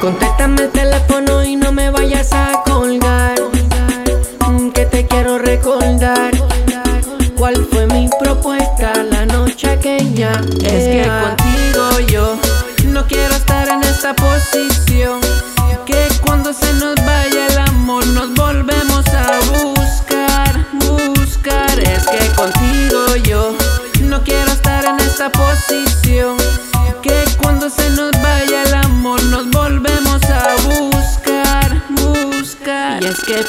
Contéstame 0.00 0.62
el 0.62 0.70
teléfono 0.70 1.42
y 1.42 1.56
no 1.56 1.72
me 1.72 1.90
vayas 1.90 2.32
a 2.32 2.62
colgar. 2.64 3.34
Que 4.72 4.86
te 4.86 5.06
quiero 5.06 5.38
recordar. 5.38 6.30
¿Cuál 7.36 7.66
fue 7.70 7.86
mi 7.86 8.08
propuesta 8.20 8.92
la 9.02 9.26
noche 9.26 9.70
aquella? 9.70 10.32
Es 10.62 10.84
que 10.84 11.10
contigo 11.20 12.08
yo 12.12 12.36
no 12.86 13.06
quiero 13.06 13.34
estar 13.34 13.68
en 13.68 13.82
esta 13.82 14.14
posición. 14.14 15.37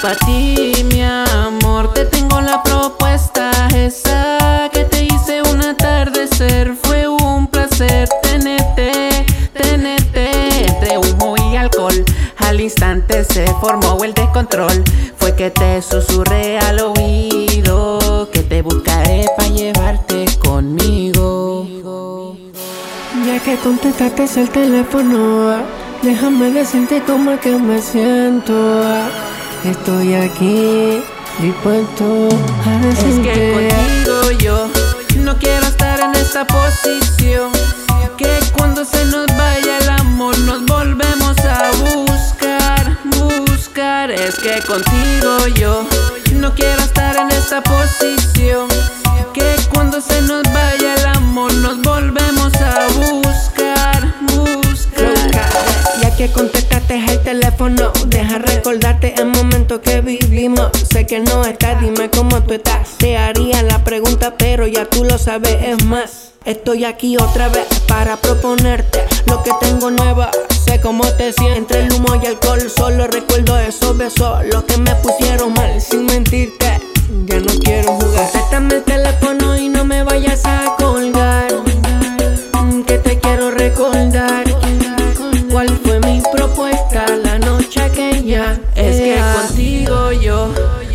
Para 0.00 0.16
ti, 0.16 0.72
mi 0.92 1.02
amor, 1.02 1.92
te 1.92 2.04
tengo 2.04 2.40
la 2.40 2.62
propuesta 2.62 3.50
esa 3.74 4.68
que 4.72 4.84
te 4.84 5.04
hice 5.04 5.42
un 5.42 5.62
atardecer. 5.62 6.74
Fue 6.82 7.08
un 7.08 7.46
placer 7.46 8.08
tenerte, 8.22 9.26
tenerte 9.52 10.66
entre 10.66 10.98
humo 10.98 11.34
y 11.50 11.56
alcohol. 11.56 12.04
Al 12.38 12.60
instante 12.60 13.24
se 13.24 13.46
formó 13.60 14.02
el 14.04 14.14
descontrol. 14.14 14.84
Fue 15.16 15.34
que 15.34 15.50
te 15.50 15.82
susurré 15.82 16.58
al 16.58 16.80
oído 16.80 18.28
que 18.32 18.40
te 18.40 18.62
buscaré 18.62 19.26
para 19.36 19.48
llevarte 19.48 20.26
conmigo. 20.38 21.66
Ya 23.26 23.40
que 23.40 23.56
contestaste 23.56 24.40
el 24.40 24.50
teléfono, 24.50 25.50
ah, 25.50 25.62
déjame 26.02 26.50
decirte 26.50 27.02
cómo 27.06 27.32
es 27.32 27.40
que 27.40 27.56
me 27.56 27.82
siento. 27.82 28.54
Estoy 29.64 30.14
aquí 30.14 31.02
dispuesto 31.40 32.28
a 32.64 32.88
Es 32.88 32.96
decirte. 32.96 33.32
que 33.32 33.52
contigo 33.52 34.30
yo 34.38 34.68
no 35.18 35.36
quiero 35.36 35.66
estar 35.66 36.00
en 36.00 36.14
esta 36.14 36.46
posición. 36.46 37.50
Que 38.16 38.38
cuando 38.56 38.84
se 38.84 39.04
nos 39.06 39.26
vaya 39.36 39.78
el 39.78 39.88
amor 39.90 40.38
nos 40.40 40.64
volvemos 40.66 41.36
a 41.40 41.70
buscar, 42.04 42.98
buscar. 43.18 44.10
Es 44.10 44.36
que 44.36 44.62
contigo 44.66 45.46
yo 45.54 45.86
no 46.34 46.54
quiero 46.54 46.80
estar 46.82 47.16
en 47.16 47.30
esta 47.30 47.60
posición. 47.62 48.68
Que 49.34 49.56
cuando 49.72 50.00
se 50.00 50.22
nos 50.22 50.42
vaya 50.52 50.94
el 50.94 51.06
amor 51.06 51.52
nos 51.54 51.76
volvemos 51.76 51.87
deja 58.28 58.38
recordarte 58.38 59.14
el 59.18 59.26
momento 59.26 59.80
que 59.80 60.00
vivimos. 60.00 60.70
Sé 60.90 61.06
que 61.06 61.20
no 61.20 61.44
estás, 61.44 61.80
dime 61.80 62.10
cómo 62.10 62.42
tú 62.42 62.54
estás. 62.54 62.90
Te 62.98 63.16
haría 63.16 63.62
la 63.62 63.82
pregunta, 63.84 64.34
pero 64.36 64.66
ya 64.66 64.84
tú 64.84 65.04
lo 65.04 65.18
sabes, 65.18 65.56
es 65.62 65.84
más. 65.84 66.32
Estoy 66.44 66.84
aquí 66.84 67.16
otra 67.16 67.48
vez 67.48 67.66
para 67.86 68.16
proponerte 68.16 69.04
lo 69.26 69.42
que 69.42 69.50
tengo 69.60 69.90
nueva. 69.90 70.30
Sé 70.64 70.80
cómo 70.80 71.04
te 71.12 71.32
sientes 71.32 71.58
entre 71.58 71.80
el 71.80 71.92
humo 71.92 72.20
y 72.22 72.26
alcohol. 72.26 72.60
Solo 72.74 73.06
recuerdo 73.06 73.58
esos 73.58 73.96
besos, 73.96 74.44
los 74.52 74.64
que 74.64 74.76
me 74.76 74.94
pusieron 74.96 75.52
mal, 75.54 75.80
sin 75.80 76.06
mentirte. 76.06 76.57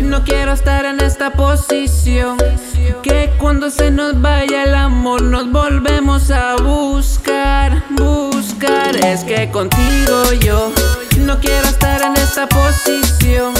No 0.00 0.24
quiero 0.24 0.52
estar 0.52 0.84
en 0.84 1.00
esta 1.00 1.30
posición. 1.30 2.36
Que 3.02 3.32
cuando 3.38 3.70
se 3.70 3.90
nos 3.90 4.20
vaya 4.20 4.64
el 4.64 4.74
amor 4.74 5.22
nos 5.22 5.50
volvemos 5.50 6.30
a 6.30 6.56
buscar, 6.56 7.82
buscar. 7.90 8.96
Es 8.96 9.24
que 9.24 9.50
contigo 9.50 10.32
yo 10.40 10.72
no 11.18 11.38
quiero 11.40 11.66
estar 11.68 12.02
en 12.02 12.16
esta 12.16 12.46
posición. 12.48 13.54